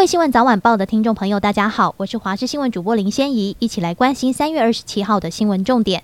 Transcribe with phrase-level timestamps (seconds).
[0.00, 6.02] 位新闻早晚报的听众朋友，大家好，我是华视新闻主播林仙怡，一起来关心三月二十七号的新闻重点。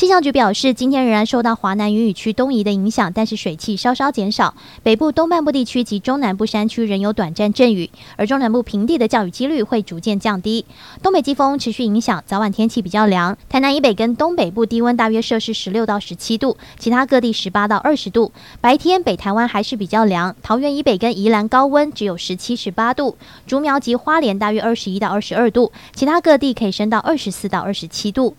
[0.00, 4.54] 气象局表示，今天仍然受到华南云雨区东移的影响，但是水汽稍稍减少。
[4.82, 10.64] 北部东半部地区及中南部山区仍有短暂阵雨，而中南部平地的降雨几率会逐渐降低。
[11.02, 13.36] 东北季风持续影响，早晚天气比较凉。
[13.50, 18.32] 台南以北跟东北部低温大约摄氏十六到十七度，其他各地十八到二十度。
[18.62, 28.34] 白天北台湾还是比较凉，桃园以北跟宜兰高温只有十七、十八度，竹苗及花莲大约二十一到二十二度，其他各地可以升到二十四到二十七度。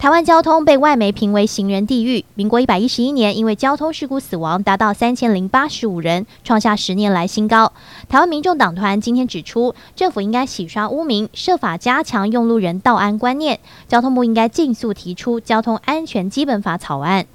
[0.00, 2.24] 台湾交通被外媒评为行人地狱。
[2.34, 7.74] 民国一百一十一年，因为交通事故死亡达到三千零八十五人，创下十年来新高。
[8.08, 13.60] 台湾民众党团今天指出，政府应该洗刷污名，设法加强用路人道安观念。
[13.88, 17.26] 交通部应该尽速提出交通安全基本法草案。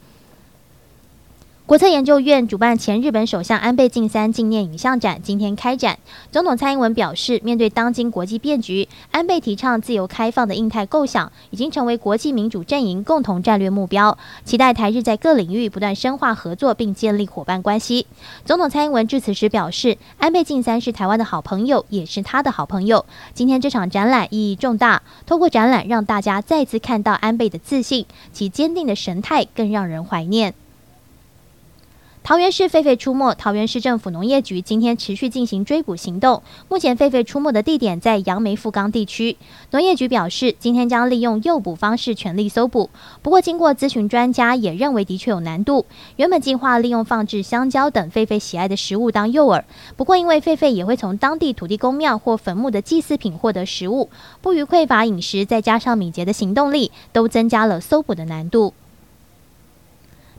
[1.67, 5.97] 国策研究院主办前日本首相安倍晋三纪念影像展今天开展。
[6.31, 14.15] 总统蔡英文表示，面对当今国际变局，安倍提倡自由开放的印太构想已经成为国际民主阵营共同战略目标。
[14.43, 18.05] 期待台日在各领域不断深化合作，并建立伙伴关系。
[18.45, 23.07] 总统蔡英文致辞时表示，安倍晋三是台湾的好朋友，也是他的好朋友。
[23.33, 30.53] 今天这场展览意义重大，透过展览让大家再次看到安倍的自信，其坚定的神态更让人怀念。
[32.25, 36.41] 桃园市狒狒出没，桃园市政府农业局今天持续进行追捕行动。
[36.67, 39.37] 目前狒狒出没的地点在杨梅富冈地区。
[39.69, 42.89] 农业局表示，今天将利用诱捕方式全力搜捕。
[43.21, 45.85] 不过，经过咨询专家也认为的确有难度。
[46.15, 49.61] 原本计划利用放置香蕉等狒狒喜爱的食物当诱饵，
[49.95, 54.09] 不过因为狒狒也会从当地土地公庙或坟墓的祭祀品获得食物，
[54.41, 58.73] 不虞匮乏饮食，再加上敏捷的行动力，都增加了搜捕的难度。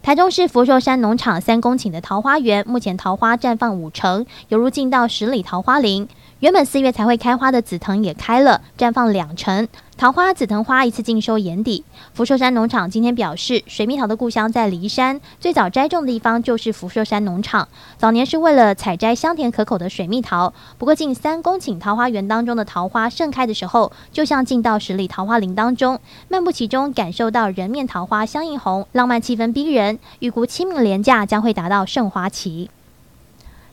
[0.06, 6.06] 台中市福寿山农场三公顷的桃花源，目前桃花绽放五成，犹如进到十里桃花林。
[6.40, 9.66] 原本四月才会开花的紫藤也开了，绽放两成。
[9.96, 11.82] 桃花、紫藤花一次尽收眼底。
[12.12, 17.66] 福寿山农场今天表示，水蜜桃的故乡在梨山，最早栽种的地方就是福寿山农场。
[17.96, 20.52] 早年是为了采摘香甜可口的水蜜桃。
[20.76, 25.98] 不过，近三公顷桃花园当中的桃花盛开的时候，就像进到十里桃花林当中，
[26.28, 29.98] 漫步其中，感受到人面桃花相映红，浪漫气氛逼人。
[30.18, 32.68] 预估清明连假将会达到盛花期。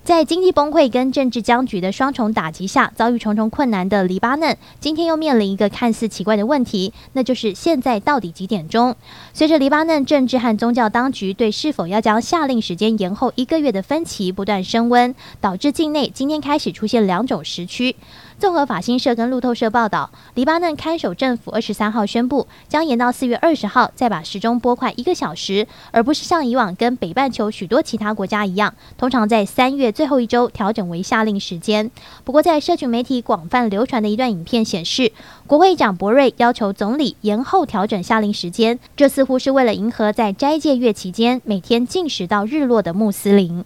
[0.03, 8.94] 在经济崩溃跟政治僵局的双重打击下，遭遇重重困难的黎巴嫩，今天又面临一个看似奇怪的问题，那就是现在到底几点钟？
[9.34, 17.96] 随着黎巴嫩政治和宗教当局对是否要将夏令时间延后一个月的分歧不断升温，导致境内今天开始出现两种时区。
[18.38, 31.89] 综合法新社跟路透社报道，黎巴嫩看守政府二十三号宣布，将延到四月二十号再把时钟拨快一个小时，而不是像以往跟北半球许多其他国家一样，通常在三月最后一周调整为夏令时间。
[32.25, 35.13] 不过，在社群媒体广泛流传的一段影片显示，
[35.47, 43.63] 国会议长博瑞要求总理延后调整夏令时间，这似乎是为了迎合在斋戒月期间每天进食到日落的穆斯林。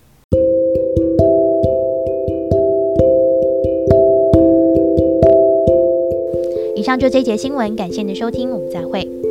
[6.75, 9.26] 以上就这节新闻，感谢您的收听，我们再会。